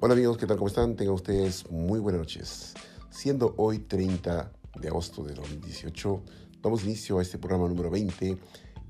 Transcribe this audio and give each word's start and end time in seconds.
Hola 0.00 0.14
amigos, 0.14 0.38
¿qué 0.38 0.46
tal? 0.46 0.58
¿Cómo 0.58 0.68
están? 0.68 0.94
Tengan 0.94 1.14
ustedes 1.14 1.68
muy 1.72 1.98
buenas 1.98 2.20
noches. 2.20 2.74
Siendo 3.10 3.54
hoy 3.56 3.80
30 3.80 4.52
de 4.80 4.86
agosto 4.86 5.24
de 5.24 5.34
2018, 5.34 6.22
damos 6.62 6.84
inicio 6.84 7.18
a 7.18 7.22
este 7.22 7.36
programa 7.36 7.66
número 7.66 7.90
20 7.90 8.38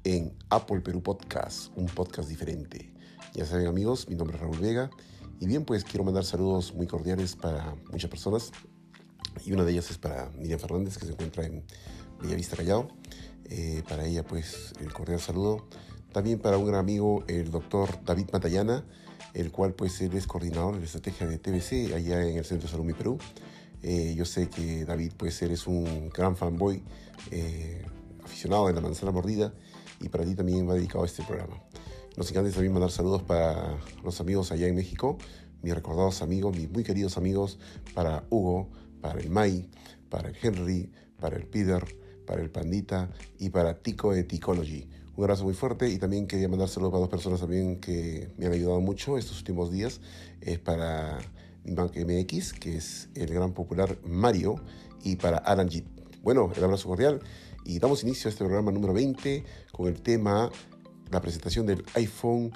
en 0.05 0.37
Apple 0.51 0.83
Perú 0.83 1.02
Podcast, 1.02 1.73
un 1.77 1.87
podcast 1.87 2.29
diferente. 2.29 2.93
Ya 3.33 3.47
saben 3.47 3.69
amigos, 3.69 4.07
mi 4.11 4.16
nombre 4.16 4.37
es 4.37 4.43
Raúl 4.43 4.59
Vega 4.59 4.91
y 5.41 5.47
bien 5.47 5.65
pues 5.65 5.83
quiero 5.83 6.05
mandar 6.05 6.27
saludos 6.27 6.75
muy 6.75 6.87
cordiales 6.87 7.37
para 7.37 7.75
muchas 7.91 8.11
personas 8.11 8.52
y 9.47 9.52
una 9.52 9.65
de 9.65 9.73
ellas 9.73 9.91
es 9.91 9.97
para 9.97 10.29
Miriam 10.33 10.61
Fernández 10.61 10.98
que 10.98 11.06
se 11.06 11.12
encuentra 11.12 11.47
en 11.47 11.65
Bellavista 12.20 12.55
Callao. 12.55 12.87
Eh, 13.47 13.83
para 13.88 14.05
ella 14.05 14.25
pues 14.25 14.75
el 14.79 14.93
cordial 14.93 15.20
saludo. 15.20 15.69
También 16.12 16.38
para 16.38 16.59
un 16.59 16.66
gran 16.66 16.80
amigo, 16.80 17.25
el 17.29 17.51
doctor 17.51 17.98
David 18.05 18.29
Matallana, 18.30 18.84
el 19.34 19.50
cual 19.50 19.74
pues 19.74 20.00
él 20.00 20.14
es 20.14 20.27
coordinador 20.27 20.74
de 20.74 20.80
la 20.80 20.87
estrategia 20.87 21.27
de 21.27 21.38
TBC 21.38 21.95
allá 21.95 22.23
en 22.27 22.37
el 22.38 22.45
Centro 22.45 22.66
de 22.66 22.73
Salud 22.73 22.84
Mi 22.84 22.95
Perú. 22.95 23.18
Eh, 23.82 24.14
yo 24.16 24.24
sé 24.24 24.48
que 24.48 24.84
David 24.84 25.12
pues 25.16 25.41
eres 25.42 25.66
un 25.66 26.10
gran 26.10 26.37
fanboy, 26.37 26.82
eh, 27.30 27.84
aficionado 28.24 28.66
de 28.66 28.74
la 28.74 28.80
manzana 28.80 29.12
mordida 29.12 29.54
y 30.01 30.09
para 30.09 30.24
ti 30.24 30.34
también 30.34 30.68
va 30.68 30.74
dedicado 30.74 31.04
a 31.04 31.06
este 31.06 31.23
programa. 31.23 31.62
Nos 32.16 32.30
encanta 32.30 32.51
también 32.51 32.73
mandar 32.73 32.91
saludos 32.91 33.23
para 33.23 33.78
los 34.02 34.20
amigos 34.20 34.51
allá 34.51 34.66
en 34.66 34.74
México, 34.74 35.18
mis 35.62 35.74
recordados 35.74 36.23
amigos, 36.23 36.56
mis 36.56 36.70
muy 36.70 36.82
queridos 36.82 37.16
amigos, 37.16 37.59
para 37.95 38.24
Hugo, 38.30 38.68
para 39.01 39.20
el 39.20 39.30
Mai, 39.30 39.68
para 40.09 40.29
el 40.30 40.37
Henry, 40.40 40.90
para 41.20 41.37
el 41.37 41.46
Peter, 41.46 41.85
para 42.29 42.43
el 42.43 42.51
Pandita 42.51 43.10
y 43.38 43.48
para 43.48 43.79
Tico 43.79 44.12
de 44.12 44.23
Ticology. 44.23 44.87
Un 45.16 45.24
abrazo 45.24 45.45
muy 45.45 45.54
fuerte 45.54 45.88
y 45.88 45.98
también 45.98 46.29
quería 46.29 46.48
mandar 46.48 46.68
saludos 46.68 46.93
para 46.93 47.01
dos 47.01 47.09
personas 47.09 47.40
también 47.40 47.80
que 47.80 48.30
me 48.37 48.46
han 48.46 48.52
ayudado 48.52 48.80
mucho 48.80 49.18
estos 49.18 49.38
últimos 49.38 49.73
días. 49.73 50.01
Es 50.40 50.59
para 50.59 51.18
Bank 51.65 51.96
MX, 51.96 52.52
que 52.52 52.76
es 52.76 53.09
el 53.15 53.32
gran 53.32 53.52
popular 53.52 53.98
Mario, 54.04 54.57
y 55.02 55.16
para 55.16 55.38
Alan 55.38 55.68
Jeep. 55.68 55.87
Bueno, 56.23 56.52
el 56.54 56.62
abrazo 56.62 56.88
cordial 56.88 57.20
y 57.65 57.79
damos 57.79 58.02
inicio 58.02 58.29
a 58.29 58.30
este 58.30 58.45
programa 58.45 58.70
número 58.70 58.92
20 58.92 59.45
con 59.73 59.88
el 59.88 60.01
tema 60.01 60.51
la 61.10 61.20
presentación 61.20 61.66
del 61.66 61.82
iPhone 61.95 62.52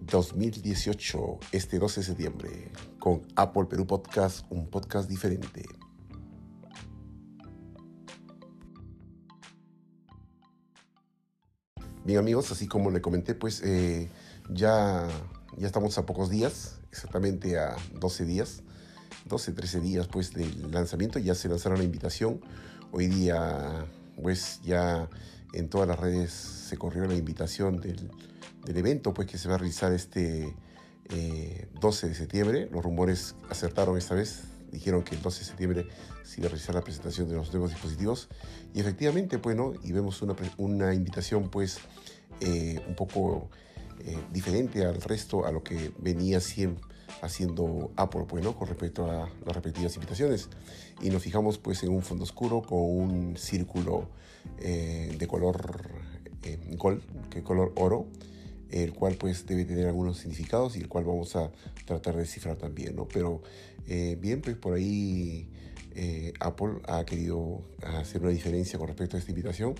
2018, 0.00 1.38
este 1.52 1.78
12 1.78 2.00
de 2.00 2.06
septiembre, 2.06 2.70
con 3.00 3.22
Apple 3.34 3.64
Perú 3.68 3.86
Podcast, 3.86 4.46
un 4.50 4.68
podcast 4.68 5.08
diferente. 5.08 5.64
Bien 12.08 12.20
amigos, 12.20 12.50
así 12.50 12.66
como 12.66 12.90
le 12.90 13.02
comenté, 13.02 13.34
pues 13.34 13.60
eh, 13.62 14.08
ya, 14.48 15.06
ya 15.58 15.66
estamos 15.66 15.98
a 15.98 16.06
pocos 16.06 16.30
días, 16.30 16.76
exactamente 16.90 17.58
a 17.58 17.76
12 18.00 18.24
días, 18.24 18.62
12, 19.26 19.52
13 19.52 19.80
días 19.80 20.06
pues 20.06 20.32
del 20.32 20.72
lanzamiento, 20.72 21.18
ya 21.18 21.34
se 21.34 21.50
lanzaron 21.50 21.76
la 21.76 21.84
invitación. 21.84 22.40
Hoy 22.92 23.08
día 23.08 23.84
pues 24.22 24.62
ya 24.64 25.10
en 25.52 25.68
todas 25.68 25.86
las 25.86 26.00
redes 26.00 26.30
se 26.32 26.78
corrió 26.78 27.04
la 27.04 27.14
invitación 27.14 27.78
del, 27.78 28.10
del 28.64 28.76
evento 28.78 29.12
pues 29.12 29.28
que 29.28 29.36
se 29.36 29.50
va 29.50 29.56
a 29.56 29.58
realizar 29.58 29.92
este 29.92 30.56
12 31.10 32.06
eh, 32.06 32.08
de 32.08 32.14
septiembre. 32.14 32.70
Los 32.72 32.82
rumores 32.82 33.34
acertaron 33.50 33.98
esta 33.98 34.14
vez, 34.14 34.44
dijeron 34.70 35.02
que 35.02 35.14
el 35.14 35.22
12 35.22 35.40
de 35.40 35.44
septiembre 35.44 35.88
se 36.22 36.40
iba 36.40 36.46
a 36.46 36.50
realizar 36.50 36.74
la 36.74 36.82
presentación 36.82 37.28
de 37.28 37.34
los 37.34 37.52
nuevos 37.52 37.70
dispositivos 37.70 38.28
y 38.74 38.80
efectivamente 38.80 39.38
pues 39.38 39.56
no, 39.56 39.72
y 39.82 39.92
vemos 39.92 40.20
una, 40.22 40.34
una 40.56 40.94
invitación 40.94 41.48
pues 41.48 41.78
eh, 42.40 42.80
un 42.86 42.94
poco 42.94 43.50
eh, 44.00 44.16
diferente 44.32 44.84
al 44.84 45.00
resto, 45.00 45.46
a 45.46 45.52
lo 45.52 45.62
que 45.62 45.92
venía 45.98 46.40
siempre 46.40 46.84
haciendo 47.22 47.90
Apple, 47.96 48.26
pues, 48.28 48.44
¿no? 48.44 48.54
con 48.54 48.68
respecto 48.68 49.10
a 49.10 49.28
las 49.44 49.54
respectivas 49.54 49.94
invitaciones. 49.96 50.48
Y 51.00 51.10
nos 51.10 51.22
fijamos 51.22 51.58
pues 51.58 51.82
en 51.82 51.90
un 51.90 52.02
fondo 52.02 52.24
oscuro 52.24 52.62
con 52.62 52.78
un 52.78 53.36
círculo 53.36 54.08
eh, 54.58 55.16
de 55.18 55.26
color 55.26 55.90
gold, 56.76 57.02
que 57.30 57.42
color 57.42 57.72
oro, 57.76 58.06
el 58.70 58.92
cual 58.92 59.16
pues 59.16 59.46
debe 59.46 59.64
tener 59.64 59.86
algunos 59.86 60.18
significados 60.18 60.76
y 60.76 60.80
el 60.80 60.88
cual 60.88 61.04
vamos 61.04 61.34
a 61.36 61.50
tratar 61.86 62.14
de 62.14 62.20
descifrar 62.20 62.56
también, 62.56 62.94
¿no? 62.94 63.08
Pero 63.08 63.42
bien, 64.20 64.40
pues 64.42 64.56
por 64.56 64.74
ahí 64.74 65.48
Apple 66.40 66.80
ha 66.86 67.04
querido 67.04 67.62
hacer 67.82 68.20
una 68.22 68.30
diferencia 68.30 68.78
con 68.78 68.88
respecto 68.88 69.16
a 69.16 69.18
esta 69.18 69.30
invitación 69.30 69.74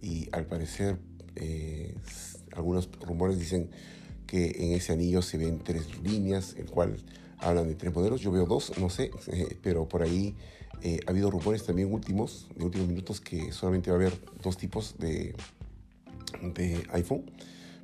y 0.00 0.28
al 0.32 0.46
parecer 0.46 0.98
eh, 1.36 1.94
algunos 2.54 2.90
rumores 3.00 3.38
dicen 3.38 3.70
que 4.26 4.52
en 4.58 4.72
ese 4.72 4.92
anillo 4.92 5.22
se 5.22 5.38
ven 5.38 5.60
tres 5.62 6.02
líneas, 6.02 6.54
el 6.58 6.66
cual 6.66 6.96
hablan 7.38 7.68
de 7.68 7.74
tres 7.74 7.94
modelos. 7.94 8.20
Yo 8.20 8.30
veo 8.30 8.46
dos, 8.46 8.72
no 8.78 8.90
sé, 8.90 9.10
eh, 9.28 9.56
pero 9.62 9.88
por 9.88 10.02
ahí 10.02 10.34
eh, 10.82 11.00
ha 11.06 11.10
habido 11.10 11.30
rumores 11.30 11.64
también 11.64 11.92
últimos, 11.92 12.48
de 12.56 12.64
últimos 12.64 12.88
minutos, 12.88 13.20
que 13.20 13.52
solamente 13.52 13.90
va 13.90 13.96
a 13.96 14.00
haber 14.00 14.12
dos 14.42 14.56
tipos 14.56 14.96
de, 14.98 15.34
de 16.54 16.82
iPhone. 16.92 17.30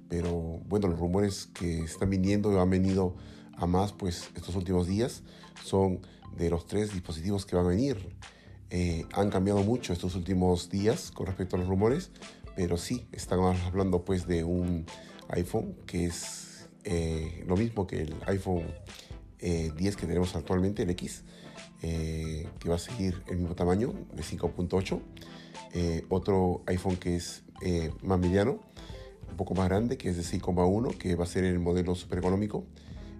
Pero 0.08 0.60
bueno, 0.68 0.88
los 0.88 0.98
rumores 0.98 1.46
que 1.46 1.80
están 1.80 2.10
viniendo 2.10 2.60
han 2.60 2.70
venido 2.70 3.14
a 3.58 3.66
más, 3.66 3.92
pues 3.92 4.30
estos 4.34 4.56
últimos 4.56 4.86
días 4.86 5.22
son 5.64 6.00
de 6.36 6.50
los 6.50 6.66
tres 6.66 6.92
dispositivos 6.92 7.44
que 7.44 7.56
van 7.56 7.66
a 7.66 7.68
venir. 7.68 8.16
han 9.12 9.30
cambiado 9.30 9.62
mucho 9.62 9.92
estos 9.92 10.14
últimos 10.14 10.68
días 10.70 11.10
con 11.10 11.26
respecto 11.26 11.56
a 11.56 11.58
los 11.58 11.68
rumores 11.68 12.10
pero 12.58 12.76
sí, 12.76 13.06
estamos 13.12 13.56
hablando 13.60 14.04
pues 14.04 14.26
de 14.26 14.42
un 14.42 14.84
iPhone 15.28 15.76
que 15.86 16.06
es 16.06 16.68
eh, 16.82 17.44
lo 17.46 17.56
mismo 17.56 17.86
que 17.86 18.02
el 18.02 18.16
iPhone 18.26 18.64
10 19.38 19.40
eh, 19.40 19.72
que 19.96 20.06
tenemos 20.08 20.34
actualmente, 20.34 20.82
el 20.82 20.90
X, 20.90 21.22
eh, 21.82 22.48
que 22.58 22.68
va 22.68 22.74
a 22.74 22.80
seguir 22.80 23.22
el 23.28 23.36
mismo 23.36 23.54
tamaño 23.54 23.94
de 24.12 24.24
5.8. 24.24 25.00
otro 26.08 26.62
iPhone 26.66 26.96
que 26.96 27.14
es 27.14 27.44
más 28.02 28.18
mediano, 28.18 28.58
un 29.30 29.36
poco 29.36 29.54
más 29.54 29.68
grande, 29.68 29.96
que 29.96 30.08
es 30.08 30.16
de 30.16 30.24
6.1, 30.24 30.98
que 30.98 31.14
va 31.14 31.22
a 31.22 31.28
ser 31.28 31.44
el 31.44 31.60
modelo 31.60 31.94
super 31.94 32.18
económico. 32.18 32.64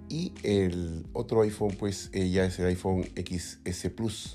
Y 0.08 0.32
el 0.42 1.06
otro 1.12 1.42
iPhone 1.42 1.76
pues 1.78 2.10
ya 2.12 2.44
es 2.44 2.58
el 2.58 2.66
iPhone 2.66 3.04
XS 3.14 3.91
Plus, 3.94 4.34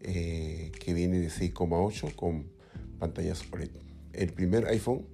que 0.00 0.94
viene 0.94 1.18
de 1.18 1.28
6.8 1.28 2.14
con 2.14 2.46
pantallas 2.98 3.44
OLED. 3.52 3.70
El 4.12 4.32
primer 4.32 4.66
iPhone 4.66 5.06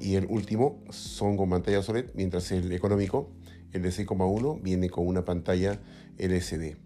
y 0.00 0.14
el 0.14 0.26
último 0.26 0.80
son 0.90 1.36
con 1.36 1.50
pantalla 1.50 1.80
OLED, 1.80 2.10
mientras 2.14 2.52
el 2.52 2.72
económico, 2.72 3.30
el 3.72 3.82
de 3.82 3.90
6,1, 3.90 4.62
viene 4.62 4.90
con 4.90 5.06
una 5.06 5.24
pantalla 5.24 5.80
LCD 6.18 6.76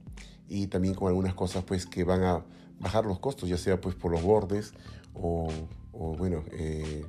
y 0.48 0.68
también 0.68 0.94
con 0.94 1.08
algunas 1.08 1.34
cosas 1.34 1.64
pues 1.64 1.86
que 1.86 2.04
van 2.04 2.22
a 2.22 2.44
bajar 2.78 3.04
los 3.04 3.18
costos, 3.18 3.48
ya 3.48 3.56
sea 3.56 3.80
pues 3.80 3.94
por 3.94 4.12
los 4.12 4.22
bordes 4.22 4.72
o, 5.14 5.48
bueno, 5.92 6.44
eh, 6.52 7.04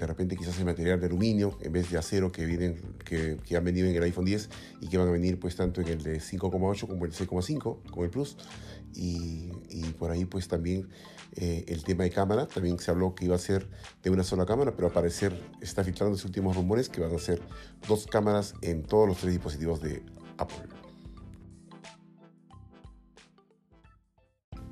de 0.00 0.06
repente 0.06 0.34
quizás 0.34 0.58
el 0.58 0.64
material 0.64 0.98
de 0.98 1.06
aluminio 1.06 1.58
en 1.60 1.72
vez 1.72 1.90
de 1.90 1.98
acero 1.98 2.32
que, 2.32 2.46
vienen, 2.46 2.80
que, 3.04 3.36
que, 3.46 3.56
han 3.56 3.64
venido 3.64 3.86
en 3.86 3.94
el 3.94 4.02
iPhone 4.02 4.24
10 4.24 4.48
y 4.80 4.88
que 4.88 4.96
van 4.96 5.08
a 5.08 5.10
venir 5.10 5.38
pues 5.38 5.56
tanto 5.56 5.82
en 5.82 5.88
el 5.88 6.02
de 6.02 6.20
5,8 6.20 6.86
como 6.86 7.04
el 7.04 7.12
6,5 7.12 7.90
con 7.90 8.04
el 8.04 8.10
Plus 8.10 8.38
y, 8.94 9.52
y, 9.68 9.82
por 9.98 10.10
ahí 10.10 10.24
pues 10.24 10.48
también 10.48 10.88
eh, 11.36 11.66
el 11.68 11.84
tema 11.84 12.04
de 12.04 12.10
cámara, 12.10 12.48
también 12.48 12.78
se 12.78 12.90
habló 12.90 13.14
que 13.14 13.26
iba 13.26 13.36
a 13.36 13.38
ser 13.38 13.68
de 14.02 14.08
una 14.08 14.24
sola 14.24 14.46
cámara, 14.46 14.74
pero 14.74 14.88
al 14.88 14.94
parecer 14.94 15.38
está 15.60 15.84
filtrando 15.84 16.12
los 16.12 16.24
últimos 16.24 16.56
rumores 16.56 16.88
que 16.88 17.02
van 17.02 17.14
a 17.14 17.18
ser 17.18 17.42
dos 17.86 18.06
cámaras 18.06 18.54
en 18.62 18.82
todos 18.82 19.06
los 19.06 19.18
tres 19.18 19.34
dispositivos 19.34 19.82
de 19.82 20.02
Apple. 20.38 20.66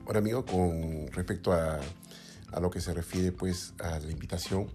Ahora 0.06 0.20
amigo, 0.20 0.46
con 0.46 1.08
respecto 1.12 1.52
a, 1.52 1.80
a 2.50 2.60
lo 2.60 2.70
que 2.70 2.80
se 2.80 2.94
refiere 2.94 3.30
pues 3.30 3.74
a 3.78 3.98
la 4.00 4.10
invitación, 4.10 4.68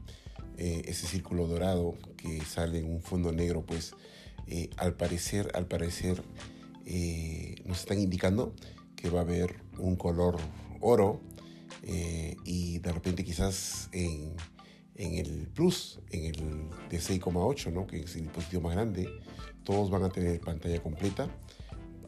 eh, 0.58 0.84
ese 0.86 1.08
círculo 1.08 1.48
dorado 1.48 1.96
que 2.18 2.42
sale 2.42 2.80
en 2.80 2.92
un 2.92 3.02
fondo 3.02 3.32
negro, 3.32 3.66
pues 3.66 3.94
eh, 4.48 4.70
al 4.78 4.96
parecer, 4.96 5.52
al 5.56 5.68
parecer 5.68 6.24
nos 7.66 7.80
están 7.80 7.98
indicando 8.00 8.54
que 8.96 9.10
va 9.10 9.20
a 9.20 9.24
haber 9.24 9.56
un 9.78 9.96
color 9.96 10.38
oro 10.82 11.22
eh, 11.84 12.36
y 12.46 12.80
de 12.80 12.92
repente 12.92 13.24
quizás 13.24 13.90
en, 13.92 14.36
en, 14.96 15.14
el 15.16 15.48
Plus, 15.48 16.00
en 16.12 16.26
el 16.26 16.70
de 16.90 17.00
6,8, 17.00 17.72
¿no? 17.74 17.86
que 17.86 18.00
es 18.02 18.16
el 18.16 18.24
dispositivo 18.24 18.62
más 18.62 18.76
grande, 18.76 19.10
todos 19.64 19.90
van 19.90 20.04
a 20.04 20.10
tener 20.10 20.40
pantalla 20.40 20.82
completa. 20.82 21.30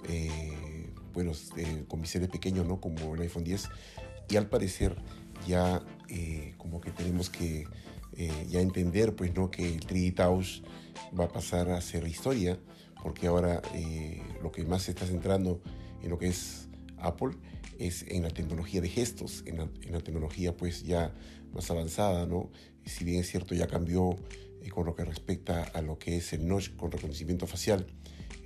Eh, 0.07 0.93
bueno, 1.13 1.31
eh, 1.57 1.85
con 1.87 2.01
biseles 2.01 2.29
pequeños, 2.29 2.65
¿no? 2.65 2.79
Como 2.79 3.15
el 3.15 3.21
iPhone 3.21 3.43
10. 3.43 3.69
Y 4.29 4.35
al 4.35 4.49
parecer 4.49 4.95
ya 5.47 5.81
como 6.57 6.81
que 6.81 6.91
tenemos 6.91 7.29
que 7.29 7.67
ya 8.47 8.61
entender, 8.61 9.15
pues, 9.15 9.33
¿no? 9.35 9.51
Que 9.51 9.67
el 9.67 9.81
3D 9.81 10.15
Touch 10.15 10.63
va 11.17 11.25
a 11.25 11.29
pasar 11.29 11.69
a 11.69 11.81
ser 11.81 12.07
historia, 12.07 12.59
porque 13.03 13.27
ahora 13.27 13.61
lo 14.41 14.51
que 14.51 14.63
más 14.63 14.83
se 14.83 14.91
está 14.91 15.05
centrando 15.05 15.61
en 16.01 16.09
lo 16.09 16.17
que 16.17 16.27
es 16.27 16.67
Apple 16.97 17.35
es 17.79 18.05
en 18.07 18.23
la 18.23 18.29
tecnología 18.29 18.81
de 18.81 18.89
gestos, 18.89 19.43
en 19.45 19.57
la, 19.57 19.99
tecnología 19.99 20.55
pues 20.55 20.83
ya 20.83 21.13
más 21.53 21.69
avanzada, 21.71 22.25
¿no? 22.25 22.49
si 22.85 23.03
bien 23.03 23.21
es 23.21 23.29
cierto 23.29 23.55
ya 23.55 23.67
cambió 23.67 24.15
eh, 24.61 24.69
con 24.69 24.85
lo 24.85 24.95
que 24.95 25.03
respecta 25.03 25.63
a 25.63 25.81
lo 25.81 25.97
que 25.97 26.17
es 26.17 26.33
el 26.33 26.47
notch 26.47 26.75
con 26.75 26.91
reconocimiento 26.91 27.47
facial, 27.47 27.87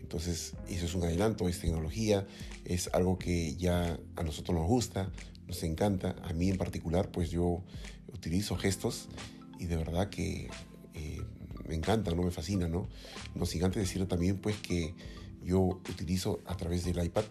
Entonces, 0.01 0.53
eso 0.67 0.85
es 0.85 0.95
un 0.95 1.03
adelanto, 1.03 1.47
es 1.47 1.59
tecnología, 1.59 2.25
es 2.65 2.89
algo 2.93 3.19
que 3.19 3.55
ya 3.55 3.99
a 4.15 4.23
nosotros 4.23 4.57
nos 4.57 4.67
gusta, 4.67 5.11
nos 5.49 5.63
encanta. 5.63 6.15
A 6.23 6.31
mí 6.31 6.49
en 6.49 6.57
particular, 6.57 7.11
pues 7.11 7.29
yo 7.29 7.61
utilizo 8.13 8.55
gestos 8.55 9.09
y 9.59 9.65
de 9.65 9.75
verdad 9.75 10.09
que 10.09 10.49
eh, 10.93 11.21
me 11.67 11.75
encanta, 11.75 12.11
¿no? 12.15 12.23
Me 12.23 12.31
fascina, 12.31 12.69
¿no? 12.69 12.87
No 13.35 13.45
sin 13.45 13.63
antes 13.63 13.81
decir 13.81 14.07
también, 14.07 14.37
pues, 14.37 14.55
que 14.57 14.93
yo 15.43 15.59
utilizo 15.61 16.39
a 16.45 16.55
través 16.55 16.85
del 16.85 17.03
iPad 17.03 17.25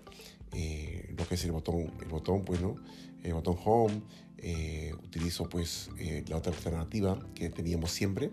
eh, 0.52 1.14
lo 1.16 1.26
que 1.26 1.36
es 1.36 1.44
el 1.44 1.52
botón, 1.52 1.92
el 2.02 2.08
botón, 2.08 2.44
pues, 2.44 2.60
¿no? 2.60 2.76
El 3.22 3.32
botón 3.34 3.56
Home, 3.64 4.02
eh, 4.36 4.92
utilizo, 5.02 5.48
pues, 5.48 5.90
la 6.28 6.36
otra 6.36 6.52
alternativa 6.52 7.18
que 7.34 7.48
teníamos 7.48 7.90
siempre 7.90 8.30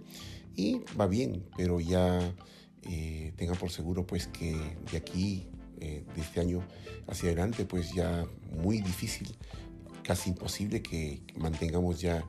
y 0.56 0.82
va 1.00 1.08
bien, 1.08 1.44
pero 1.58 1.80
ya 1.80 2.34
eh, 2.84 3.34
tengan 3.36 3.58
por 3.58 3.72
seguro 3.72 4.06
pues 4.06 4.28
que 4.28 4.56
de 4.92 4.98
aquí, 4.98 5.48
eh, 5.80 6.04
de 6.16 6.22
este 6.22 6.40
año 6.40 6.64
hacia 7.08 7.30
adelante, 7.30 7.66
pues 7.66 7.94
ya 7.94 8.26
muy 8.58 8.80
difícil, 8.80 9.36
casi 10.06 10.30
imposible 10.30 10.82
que 10.82 11.22
mantengamos 11.36 12.02
ya 12.02 12.24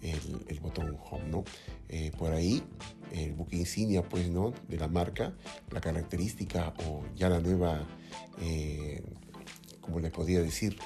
el, 0.00 0.58
botón 0.60 0.96
home, 1.10 1.28
¿no? 1.28 1.44
Eh, 1.88 2.10
por 2.18 2.32
ahí, 2.32 2.62
el 3.12 3.32
buque 3.32 3.56
insignia, 3.56 4.02
pues, 4.02 4.28
¿no? 4.28 4.52
De 4.68 4.76
la 4.76 4.88
marca, 4.88 5.32
la 5.70 5.80
característica 5.80 6.74
o 6.86 7.04
ya 7.14 7.28
la 7.28 7.40
nueva, 7.40 7.86
como 9.80 10.00
les 10.00 10.10
podría 10.10 10.40
decir, 10.40 10.76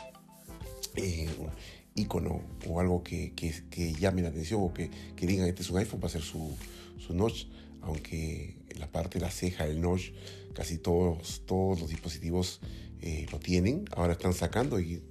icono 1.94 2.42
o 2.68 2.80
algo 2.80 3.02
que, 3.02 3.32
que, 3.34 3.94
llame 3.94 4.22
la 4.22 4.28
atención 4.28 4.60
o 4.62 4.72
que, 4.72 4.90
que 5.16 5.26
digan 5.26 5.48
este 5.48 5.62
es 5.62 5.70
un 5.70 5.78
iPhone 5.78 6.00
va 6.02 6.08
a 6.08 6.10
ser 6.10 6.22
su, 6.22 6.54
su 6.98 7.14
notch 7.14 7.46
aunque 7.86 8.56
la 8.78 8.90
parte 8.90 9.18
de 9.18 9.24
la 9.24 9.30
ceja, 9.30 9.64
el 9.66 9.80
notch, 9.80 10.10
casi 10.54 10.78
todos, 10.78 11.42
todos 11.46 11.80
los 11.80 11.88
dispositivos 11.88 12.60
eh, 13.00 13.26
lo 13.30 13.38
tienen. 13.38 13.84
Ahora 13.92 14.14
están 14.14 14.32
sacando 14.32 14.80
y, 14.80 15.02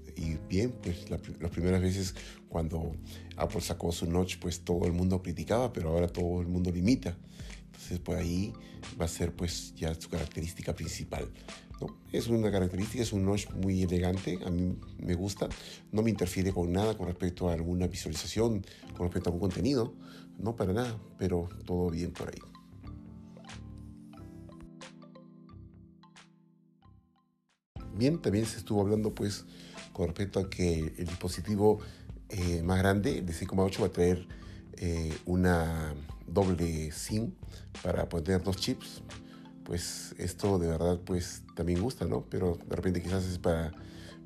bien, 0.50 0.74
pues 0.82 1.10
las 1.10 1.52
primeras 1.52 1.82
veces 1.82 2.16
cuando 2.50 2.94
Apple 3.38 3.62
sacó 3.62 3.92
su 3.92 4.10
notch, 4.10 4.38
pues 4.40 4.62
todo 4.62 4.86
el 4.86 4.94
mundo 4.94 5.22
criticaba, 5.22 5.74
pero 5.74 5.90
ahora 5.90 6.08
todo 6.08 6.42
el 6.42 6.48
mundo 6.48 6.72
limita. 6.72 7.18
Entonces 7.66 8.00
por 8.00 8.16
ahí 8.16 8.54
va 9.00 9.06
a 9.06 9.10
ser 9.10 9.36
pues 9.36 9.74
ya 9.76 9.94
su 9.94 10.10
característica 10.10 10.74
principal. 10.74 11.30
¿no? 11.82 11.98
Es 12.12 12.28
una 12.28 12.52
característica, 12.52 13.04
es 13.04 13.14
un 13.14 13.26
notch 13.26 13.50
muy 13.52 13.84
elegante, 13.84 14.40
a 14.46 14.50
mí 14.50 14.78
me 15.00 15.14
gusta, 15.14 15.50
no 15.92 16.02
me 16.02 16.10
interfiere 16.10 16.54
con 16.54 16.72
nada 16.72 16.98
con 16.98 17.08
respecto 17.08 17.50
a 17.50 17.54
alguna 17.54 17.88
visualización, 17.88 18.66
con 18.96 19.08
respecto 19.08 19.30
a 19.30 19.34
algún 19.34 19.50
contenido, 19.50 19.94
no 20.40 20.56
para 20.56 20.74
nada, 20.74 20.98
pero 21.18 21.50
todo 21.66 21.90
bien 21.90 22.12
por 22.12 22.30
ahí. 22.30 22.55
Bien, 27.98 28.20
también 28.20 28.46
se 28.46 28.58
estuvo 28.58 28.82
hablando 28.82 29.16
pues 29.16 29.46
con 29.94 30.08
respecto 30.08 30.40
a 30.42 30.50
que 30.50 30.94
el 30.98 31.08
dispositivo 31.08 31.80
eh, 32.28 32.62
más 32.62 32.80
grande, 32.80 33.22
de 33.22 33.34
6,8, 33.34 33.82
va 33.82 33.86
a 33.86 33.90
traer 33.90 34.28
eh, 34.78 35.18
una 35.26 35.96
doble 36.28 36.92
SIM 36.92 37.32
para 37.82 38.10
poner 38.10 38.44
dos 38.44 38.58
chips. 38.58 39.02
Pues 39.64 40.14
esto 40.18 40.60
de 40.60 40.68
verdad 40.68 41.00
pues 41.06 41.44
también 41.56 41.82
gusta, 41.82 42.04
¿no? 42.04 42.26
Pero 42.30 42.60
de 42.68 42.76
repente 42.76 43.02
quizás 43.02 43.24
es 43.24 43.40
para, 43.40 43.72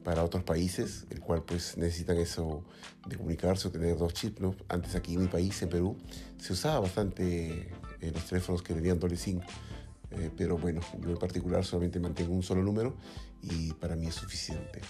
para 0.03 0.23
otros 0.23 0.43
países, 0.43 1.05
el 1.11 1.19
cual 1.19 1.43
pues 1.43 1.77
necesitan 1.77 2.17
eso 2.17 2.63
de 3.07 3.17
comunicarse 3.17 3.67
o 3.67 3.71
tener 3.71 3.95
dos 3.99 4.15
chips, 4.15 4.41
¿no? 4.41 4.55
Antes 4.67 4.95
aquí 4.95 5.13
en 5.13 5.21
mi 5.21 5.27
país, 5.27 5.61
en 5.61 5.69
Perú, 5.69 5.95
se 6.39 6.53
usaba 6.53 6.79
bastante 6.79 7.69
eh, 8.01 8.11
los 8.11 8.25
teléfonos 8.25 8.63
que 8.63 8.73
tenían 8.73 8.99
doble 8.99 9.15
SIM 9.15 9.41
eh, 10.11 10.31
pero 10.35 10.57
bueno, 10.57 10.81
yo 11.01 11.09
en 11.09 11.17
particular 11.17 11.63
solamente 11.63 11.99
mantengo 11.99 12.33
un 12.33 12.43
solo 12.43 12.63
número 12.63 12.95
y 13.41 13.73
para 13.73 13.95
mí 13.95 14.07
es 14.07 14.15
suficiente. 14.15 14.81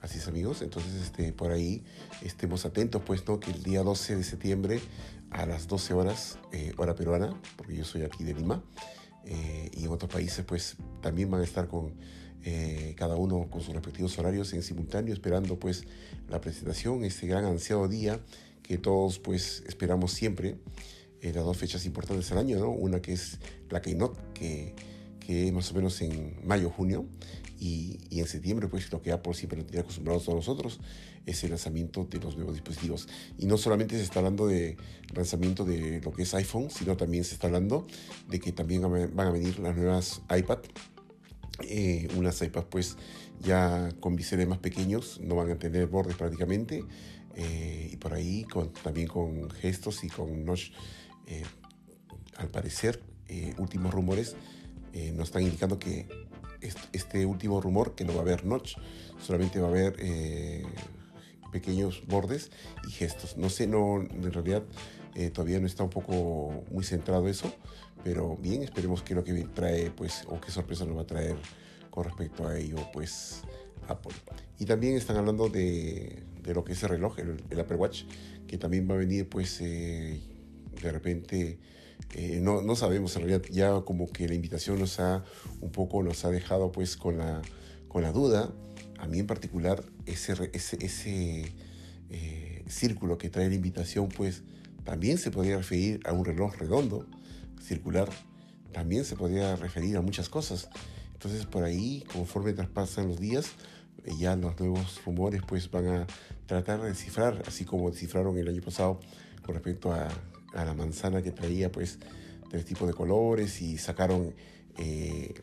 Así 0.00 0.18
es 0.18 0.28
amigos, 0.28 0.62
entonces 0.62 0.94
este, 1.02 1.32
por 1.32 1.50
ahí 1.50 1.84
estemos 2.22 2.64
atentos 2.64 3.02
pues 3.04 3.26
no 3.26 3.38
que 3.38 3.50
el 3.50 3.62
día 3.62 3.82
12 3.82 4.16
de 4.16 4.24
septiembre 4.24 4.80
a 5.30 5.44
las 5.44 5.68
12 5.68 5.94
horas, 5.94 6.38
eh, 6.52 6.72
hora 6.78 6.94
peruana, 6.94 7.38
porque 7.56 7.76
yo 7.76 7.84
soy 7.84 8.02
aquí 8.02 8.24
de 8.24 8.34
Lima, 8.34 8.64
eh, 9.26 9.70
y 9.74 9.84
en 9.84 9.90
otros 9.90 10.10
países 10.10 10.44
pues 10.46 10.76
también 11.02 11.30
van 11.30 11.42
a 11.42 11.44
estar 11.44 11.68
con 11.68 11.94
cada 12.96 13.16
uno 13.16 13.50
con 13.50 13.60
sus 13.60 13.74
respectivos 13.74 14.18
horarios 14.18 14.54
en 14.54 14.62
simultáneo 14.62 15.12
esperando 15.12 15.58
pues 15.58 15.84
la 16.30 16.40
presentación, 16.40 17.04
este 17.04 17.26
gran 17.26 17.44
ansiado 17.44 17.86
día 17.86 18.18
que 18.62 18.78
todos 18.78 19.18
pues 19.18 19.62
esperamos 19.66 20.12
siempre 20.12 20.56
eh, 21.22 21.32
las 21.32 21.44
dos 21.44 21.56
fechas 21.56 21.84
importantes 21.86 22.28
del 22.28 22.38
año, 22.38 22.58
¿no? 22.58 22.70
Una 22.70 23.00
que 23.00 23.12
es 23.12 23.38
la 23.68 23.82
Keynote, 23.82 24.18
que, 24.34 24.74
que 25.18 25.46
es 25.46 25.52
más 25.52 25.70
o 25.70 25.74
menos 25.74 26.00
en 26.00 26.40
mayo, 26.44 26.70
junio, 26.70 27.06
y, 27.58 27.98
y, 28.08 28.20
en 28.20 28.26
septiembre, 28.26 28.68
pues 28.68 28.90
lo 28.90 29.02
que 29.02 29.12
Apple 29.12 29.34
siempre 29.34 29.62
tiene 29.64 29.80
acostumbrados 29.80 30.28
a 30.30 30.32
nosotros, 30.32 30.80
es 31.26 31.44
el 31.44 31.50
lanzamiento 31.50 32.04
de 32.04 32.18
los 32.18 32.36
nuevos 32.36 32.54
dispositivos. 32.54 33.08
Y 33.38 33.46
no 33.46 33.58
solamente 33.58 33.96
se 33.96 34.02
está 34.02 34.20
hablando 34.20 34.46
de 34.46 34.76
lanzamiento 35.14 35.64
de 35.64 36.00
lo 36.00 36.12
que 36.12 36.22
es 36.22 36.34
iPhone, 36.34 36.70
sino 36.70 36.96
también 36.96 37.24
se 37.24 37.34
está 37.34 37.48
hablando 37.48 37.86
de 38.28 38.40
que 38.40 38.52
también 38.52 38.82
van 38.82 39.26
a 39.26 39.30
venir 39.30 39.58
las 39.58 39.76
nuevas 39.76 40.22
iPad, 40.34 40.60
eh, 41.68 42.08
unas 42.16 42.40
iPads 42.40 42.66
pues 42.70 42.96
ya 43.40 43.90
con 44.00 44.16
biseles 44.16 44.48
más 44.48 44.58
pequeños, 44.58 45.20
no 45.22 45.34
van 45.34 45.50
a 45.50 45.58
tener 45.58 45.86
bordes 45.86 46.16
prácticamente, 46.16 46.84
eh, 47.36 47.90
y 47.92 47.96
por 47.96 48.14
ahí 48.14 48.44
con, 48.44 48.72
también 48.72 49.06
con 49.06 49.50
gestos 49.50 50.04
y 50.04 50.08
con 50.08 50.44
notch 50.44 50.72
eh, 51.30 51.44
al 52.38 52.48
parecer, 52.48 53.00
eh, 53.28 53.54
últimos 53.58 53.94
rumores 53.94 54.34
eh, 54.92 55.12
nos 55.12 55.28
están 55.28 55.42
indicando 55.42 55.78
que 55.78 56.08
este 56.92 57.24
último 57.24 57.60
rumor, 57.60 57.94
que 57.94 58.04
no 58.04 58.12
va 58.12 58.18
a 58.18 58.22
haber 58.22 58.44
notch, 58.44 58.76
solamente 59.18 59.60
va 59.60 59.68
a 59.68 59.70
haber 59.70 59.96
pequeños 61.52 62.02
bordes 62.06 62.50
y 62.86 62.90
gestos. 62.90 63.38
No 63.38 63.48
sé, 63.48 63.66
no, 63.66 64.02
en 64.02 64.32
realidad 64.32 64.62
todavía 65.32 65.58
no 65.58 65.66
está 65.66 65.84
un 65.84 65.90
poco 65.90 66.64
muy 66.70 66.84
centrado 66.84 67.28
eso, 67.28 67.54
pero 68.04 68.36
bien, 68.36 68.62
esperemos 68.62 69.02
que 69.02 69.14
lo 69.14 69.24
que 69.24 69.32
trae, 69.54 69.90
pues, 69.90 70.24
o 70.28 70.38
qué 70.38 70.50
sorpresa 70.50 70.84
nos 70.84 70.98
va 70.98 71.02
a 71.02 71.06
traer 71.06 71.36
con 71.88 72.04
respecto 72.04 72.46
a 72.46 72.58
ello, 72.58 72.76
pues, 72.92 73.42
Apple. 73.88 74.12
Y 74.58 74.66
también 74.66 74.96
están 74.96 75.16
hablando 75.16 75.48
de, 75.48 76.22
lo 76.44 76.62
que 76.62 76.72
es 76.72 76.82
el 76.82 76.90
reloj, 76.90 77.18
el, 77.20 77.42
el, 77.48 77.60
Apple 77.60 77.76
Watch, 77.76 78.04
que 78.46 78.58
también 78.58 78.86
va 78.90 78.96
a 78.96 78.98
venir, 78.98 79.30
pues, 79.30 79.62
de 80.82 80.92
repente 80.92 81.58
eh, 82.14 82.40
no, 82.42 82.62
no, 82.62 82.74
sabemos, 82.76 83.14
en 83.16 83.22
realidad 83.22 83.42
ya 83.50 83.80
como 83.82 84.10
que 84.10 84.26
la 84.26 84.34
invitación 84.34 84.78
nos 84.78 84.98
ha 85.00 85.24
un 85.60 85.70
poco 85.70 86.02
nos 86.02 86.24
ha 86.24 86.30
dejado 86.30 86.72
pues 86.72 86.96
con 86.96 87.18
la, 87.18 87.42
con 87.88 88.02
la 88.02 88.12
duda. 88.12 88.50
A 88.98 89.06
mí 89.06 89.18
en 89.18 89.26
particular 89.26 89.82
ese, 90.06 90.50
ese, 90.52 90.84
ese 90.84 91.52
eh, 92.10 92.64
círculo 92.68 93.18
que 93.18 93.30
trae 93.30 93.48
la 93.48 93.54
invitación 93.54 94.08
pues 94.08 94.42
también 94.84 95.18
se 95.18 95.30
podría 95.30 95.56
referir 95.56 96.00
a 96.04 96.12
un 96.12 96.24
reloj 96.24 96.56
redondo, 96.56 97.06
circular, 97.62 98.08
también 98.72 99.04
se 99.04 99.16
podría 99.16 99.56
referir 99.56 99.96
a 99.96 100.00
muchas 100.00 100.28
cosas. 100.28 100.68
Entonces 101.12 101.46
por 101.46 101.64
ahí, 101.64 102.04
conforme 102.12 102.52
traspasan 102.52 103.08
los 103.08 103.20
días, 103.20 103.52
eh, 104.04 104.12
ya 104.18 104.34
los 104.36 104.58
nuevos 104.58 105.00
rumores 105.04 105.42
pues 105.46 105.70
van 105.70 105.86
a 105.86 106.06
tratar 106.46 106.82
de 106.82 106.88
descifrar, 106.88 107.42
así 107.46 107.64
como 107.64 107.90
descifraron 107.90 108.36
el 108.36 108.48
año 108.48 108.62
pasado 108.62 109.00
con 109.42 109.54
respecto 109.54 109.92
a 109.92 110.08
a 110.54 110.64
la 110.64 110.74
manzana 110.74 111.22
que 111.22 111.30
traía 111.30 111.70
pues 111.70 111.98
tres 112.48 112.64
tipos 112.64 112.88
de 112.88 112.94
colores 112.94 113.62
y 113.62 113.78
sacaron, 113.78 114.34
eh, 114.78 115.34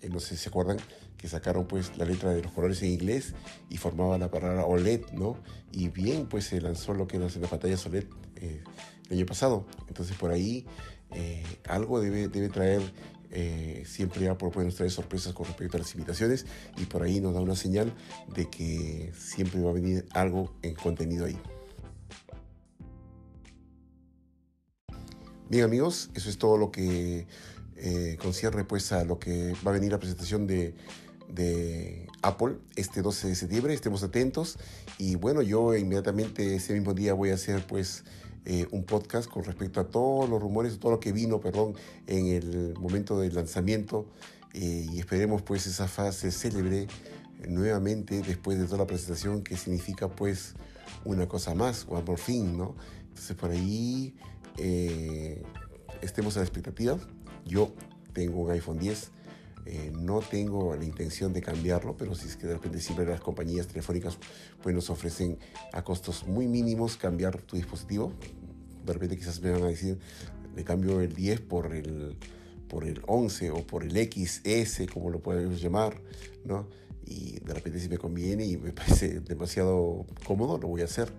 eh, 0.00 0.08
no 0.08 0.20
sé 0.20 0.36
si 0.36 0.44
se 0.44 0.48
acuerdan, 0.48 0.78
que 1.16 1.28
sacaron 1.28 1.66
pues 1.66 1.96
la 1.96 2.04
letra 2.04 2.30
de 2.30 2.42
los 2.42 2.52
colores 2.52 2.82
en 2.82 2.90
inglés 2.90 3.34
y 3.68 3.76
formaba 3.76 4.18
la 4.18 4.30
palabra 4.30 4.64
OLED, 4.64 5.12
¿no? 5.12 5.38
Y 5.72 5.88
bien 5.88 6.26
pues 6.26 6.46
se 6.46 6.60
lanzó 6.60 6.94
lo 6.94 7.06
que 7.06 7.16
era 7.16 7.26
la 7.28 7.48
pantalla 7.48 7.76
OLED 7.86 8.06
eh, 8.36 8.62
el 9.08 9.18
año 9.18 9.26
pasado. 9.26 9.66
Entonces 9.88 10.16
por 10.16 10.30
ahí 10.30 10.66
algo 11.68 12.00
debe, 12.00 12.28
debe 12.28 12.48
traer 12.48 12.80
siempre 13.84 14.28
Apple 14.28 14.50
puede 14.50 14.66
nos 14.66 14.76
traer 14.76 14.90
sorpresas 14.90 15.32
con 15.34 15.46
respecto 15.46 15.76
a 15.76 15.80
las 15.80 15.94
invitaciones 15.94 16.46
y 16.78 16.84
por 16.86 17.02
ahí 17.02 17.20
nos 17.20 17.34
da 17.34 17.40
una 17.40 17.56
señal 17.56 17.92
de 18.34 18.48
que 18.48 19.12
siempre 19.16 19.60
va 19.60 19.70
a 19.70 19.74
venir 19.74 20.06
algo 20.12 20.54
en 20.62 20.74
contenido 20.74 21.26
ahí. 21.26 21.38
Bien 25.52 25.64
amigos, 25.64 26.08
eso 26.14 26.30
es 26.30 26.38
todo 26.38 26.56
lo 26.56 26.72
que 26.72 27.26
eh, 27.76 28.16
concierne 28.22 28.64
pues 28.64 28.90
a 28.90 29.04
lo 29.04 29.18
que 29.18 29.52
va 29.62 29.70
a 29.70 29.74
venir 29.74 29.92
la 29.92 29.98
presentación 29.98 30.46
de, 30.46 30.74
Apple 32.22 32.56
este 32.74 33.02
12 33.02 33.28
de 33.28 33.34
septiembre. 33.34 33.74
Estemos 33.74 34.02
atentos. 34.02 34.56
Y 34.96 35.16
bueno, 35.16 35.42
yo 35.42 35.76
inmediatamente 35.76 36.54
ese 36.54 36.72
mismo 36.72 36.94
día 36.94 37.12
voy 37.12 37.32
a 37.32 37.34
hacer 37.34 37.66
pues 37.66 38.02
eh, 38.46 38.66
un 38.70 38.84
podcast 38.84 39.28
con 39.28 39.44
respecto 39.44 39.78
a 39.80 39.90
todos 39.90 40.26
los 40.26 40.40
rumores, 40.40 40.78
todo 40.78 40.92
lo 40.92 41.00
que 41.00 41.12
vino, 41.12 41.38
perdón, 41.38 41.74
en 42.06 42.28
el 42.28 42.72
momento 42.80 43.20
del 43.20 43.34
lanzamiento. 43.34 44.06
Eh, 44.54 44.86
y 44.90 45.00
esperemos 45.00 45.42
pues 45.42 45.66
esa 45.66 45.86
fase 45.86 46.30
célebre 46.30 46.86
nuevamente 47.46 48.22
después 48.22 48.58
de 48.58 48.64
toda 48.64 48.78
la 48.78 48.86
presentación 48.86 49.42
que 49.42 49.58
significa 49.58 50.08
pues 50.08 50.54
una 51.04 51.26
cosa 51.28 51.54
más, 51.54 51.86
o 51.88 52.04
por 52.04 52.18
fin, 52.18 52.56
¿no? 52.56 52.74
Entonces 53.08 53.36
por 53.36 53.50
ahí 53.50 54.14
eh, 54.58 55.42
estemos 56.00 56.36
a 56.36 56.40
la 56.40 56.44
expectativa. 56.46 56.98
Yo 57.46 57.72
tengo 58.12 58.40
un 58.40 58.50
iPhone 58.50 58.78
10, 58.78 59.10
Eh, 59.64 59.92
no 59.94 60.18
tengo 60.18 60.74
la 60.74 60.84
intención 60.84 61.32
de 61.32 61.40
cambiarlo, 61.40 61.96
pero 61.96 62.16
si 62.16 62.26
es 62.26 62.36
que 62.36 62.48
de 62.48 62.54
repente 62.54 62.80
siempre 62.80 63.06
las 63.06 63.20
compañías 63.20 63.68
telefónicas 63.68 64.18
pues 64.60 64.74
nos 64.74 64.90
ofrecen 64.90 65.38
a 65.72 65.82
costos 65.84 66.26
muy 66.26 66.48
mínimos 66.48 66.96
cambiar 66.96 67.40
tu 67.42 67.54
dispositivo. 67.54 68.12
De 68.84 68.92
repente 68.92 69.16
quizás 69.16 69.40
me 69.40 69.52
van 69.52 69.62
a 69.62 69.68
decir, 69.68 70.00
le 70.56 70.64
cambio 70.64 71.00
el 71.00 71.14
10 71.14 71.42
por 71.42 71.76
el, 71.76 72.16
por 72.68 72.84
el 72.84 73.02
11 73.06 73.52
o 73.52 73.64
por 73.64 73.84
el 73.84 73.92
XS, 73.92 74.88
como 74.92 75.10
lo 75.10 75.20
podemos 75.20 75.62
llamar, 75.62 76.00
¿no? 76.44 76.66
Y 77.06 77.40
de 77.40 77.54
repente 77.54 77.80
si 77.80 77.88
me 77.88 77.98
conviene 77.98 78.46
y 78.46 78.56
me 78.56 78.72
parece 78.72 79.20
demasiado 79.20 80.06
cómodo, 80.26 80.58
lo 80.58 80.68
voy 80.68 80.82
a 80.82 80.84
hacer, 80.84 81.12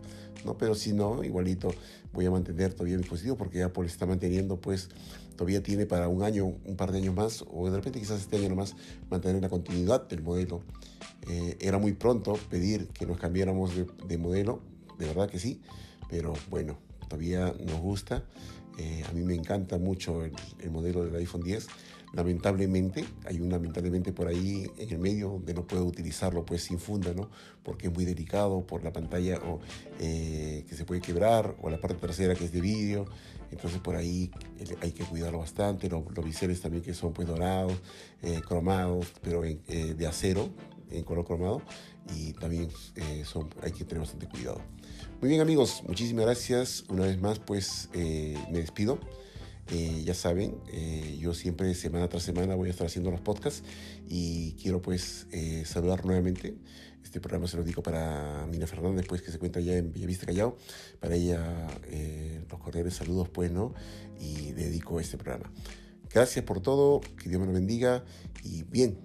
¿no? 0.45 0.57
Pero 0.57 0.75
si 0.75 0.93
no, 0.93 1.23
igualito 1.23 1.73
voy 2.13 2.25
a 2.25 2.31
mantener 2.31 2.73
todavía 2.73 2.95
mi 2.95 3.01
dispositivo 3.01 3.35
porque 3.35 3.63
Apple 3.63 3.85
está 3.87 4.05
manteniendo 4.05 4.59
pues 4.61 4.89
todavía 5.35 5.63
tiene 5.63 5.85
para 5.85 6.07
un 6.07 6.23
año, 6.23 6.45
un 6.45 6.75
par 6.75 6.91
de 6.91 6.99
años 6.99 7.15
más, 7.15 7.43
o 7.51 7.69
de 7.69 7.75
repente 7.75 7.99
quizás 7.99 8.21
este 8.21 8.37
año 8.37 8.49
nomás, 8.49 8.75
mantener 9.09 9.41
la 9.41 9.49
continuidad 9.49 10.07
del 10.07 10.21
modelo. 10.21 10.61
Eh, 11.29 11.57
era 11.59 11.77
muy 11.77 11.93
pronto 11.93 12.33
pedir 12.49 12.87
que 12.87 13.05
nos 13.05 13.17
cambiáramos 13.17 13.71
de, 14.07 14.17
modelo, 14.17 14.61
de 14.99 15.07
verdad 15.07 15.29
que 15.29 15.39
sí, 15.39 15.61
pero 16.09 16.33
bueno, 16.49 16.77
todavía 17.13 17.53
nos 17.63 17.79
gusta. 17.79 18.23
Eh, 18.79 19.03
a 19.07 19.13
mí 19.13 19.21
me 19.21 19.35
encanta 19.35 19.77
mucho 19.77 20.23
el, 20.23 20.33
el 20.59 20.71
modelo 20.71 21.05
del 21.05 21.15
iPhone 21.15 21.43
10 21.43 21.67
lamentablemente, 22.13 23.05
hay 23.25 23.39
un 23.39 23.49
lamentablemente 23.49 24.13
por 24.13 24.27
ahí 24.27 24.67
en 24.77 24.89
el 24.91 24.99
medio 24.99 25.29
donde 25.29 25.53
no 25.55 25.65
puedo 25.65 25.83
utilizarlo 25.83 26.45
pues 26.45 26.63
sin 26.63 26.79
funda, 26.79 27.11
¿no? 27.13 27.29
Porque 27.63 27.87
es 27.87 27.93
muy 27.93 28.05
delicado 28.05 28.65
por 28.67 28.83
la 28.83 28.93
pantalla 28.93 29.39
o, 29.47 29.59
eh, 29.99 30.63
que 30.67 30.75
se 30.75 30.85
puede 30.85 31.01
quebrar 31.01 31.55
o 31.61 31.71
la 31.71 31.79
parte 31.79 31.97
trasera 31.97 32.35
que 32.35 32.45
es 32.45 32.51
de 32.51 32.61
vídeo, 32.61 33.05
entonces 33.51 33.79
por 33.79 33.95
ahí 33.95 34.31
eh, 34.59 34.75
hay 34.81 34.91
que 34.91 35.03
cuidarlo 35.05 35.39
bastante, 35.39 35.89
los, 35.89 36.03
los 36.15 36.23
biseles 36.23 36.61
también 36.61 36.83
que 36.83 36.93
son 36.93 37.13
pues 37.13 37.27
dorados, 37.27 37.79
cromados, 38.47 39.07
pero 39.21 39.41
de 39.41 40.07
acero, 40.07 40.49
en 40.91 41.03
color 41.03 41.25
cromado 41.25 41.61
y 42.15 42.33
también 42.33 42.69
son, 43.23 43.49
hay 43.63 43.71
que 43.71 43.85
tener 43.85 44.01
bastante 44.01 44.27
cuidado. 44.27 44.61
Muy 45.23 45.29
bien 45.29 45.41
amigos, 45.41 45.83
muchísimas 45.87 46.25
gracias. 46.25 46.83
Una 46.89 47.03
vez 47.03 47.17
más 47.21 47.39
pues 47.39 47.87
me 47.93 48.59
despido. 48.59 48.99
Eh, 49.71 50.03
ya 50.03 50.13
saben, 50.13 50.57
eh, 50.73 51.17
yo 51.17 51.33
siempre 51.33 51.73
semana 51.75 52.09
tras 52.09 52.23
semana 52.23 52.55
voy 52.55 52.67
a 52.67 52.71
estar 52.71 52.87
haciendo 52.87 53.09
los 53.09 53.21
podcasts 53.21 53.63
y 54.09 54.51
quiero 54.61 54.81
pues 54.81 55.27
eh, 55.31 55.63
saludar 55.65 56.05
nuevamente. 56.05 56.57
Este 57.05 57.21
programa 57.21 57.47
se 57.47 57.55
lo 57.55 57.63
digo 57.63 57.81
para 57.81 58.45
Mina 58.51 58.67
Fernández, 58.67 59.05
pues 59.07 59.21
que 59.21 59.29
se 59.29 59.37
encuentra 59.37 59.61
ya 59.61 59.77
en 59.77 59.93
Villavista 59.93 60.25
Callao. 60.25 60.57
Para 60.99 61.15
ella 61.15 61.69
los 62.51 62.59
cordiales 62.59 62.93
saludos 62.93 63.29
pues, 63.29 63.49
¿no? 63.49 63.73
Y 64.19 64.51
dedico 64.51 64.99
este 64.99 65.17
programa. 65.17 65.49
Gracias 66.13 66.43
por 66.43 66.59
todo, 66.59 66.99
que 66.99 67.29
Dios 67.29 67.39
me 67.39 67.47
lo 67.47 67.53
bendiga 67.53 68.03
y 68.43 68.63
bien, 68.63 68.99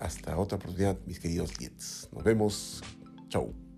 hasta 0.00 0.36
otra 0.36 0.56
oportunidad, 0.56 0.98
mis 1.06 1.20
queridos 1.20 1.52
Jets. 1.56 2.08
Nos 2.10 2.24
vemos. 2.24 2.82
Chau. 3.28 3.69